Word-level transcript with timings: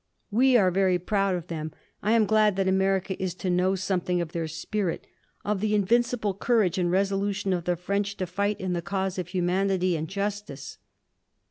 We 0.31 0.57
are 0.57 0.71
very 0.71 0.97
proud 0.97 1.35
of 1.35 1.45
them. 1.45 1.73
I 2.01 2.13
am 2.13 2.25
glad 2.25 2.55
that 2.55 2.67
America 2.67 3.15
is 3.21 3.35
to 3.35 3.51
know 3.51 3.75
something 3.75 4.19
of 4.19 4.31
their 4.31 4.47
spirit, 4.47 5.05
of 5.45 5.59
the 5.61 5.75
invincible 5.75 6.33
courage 6.33 6.79
and 6.79 6.89
resolution 6.89 7.53
of 7.53 7.65
the 7.65 7.75
French 7.75 8.17
to 8.17 8.25
fight 8.25 8.59
in 8.59 8.73
the 8.73 8.81
cause 8.81 9.19
of 9.19 9.27
humanity 9.27 9.95
and 9.95 10.07
justice." 10.07 10.79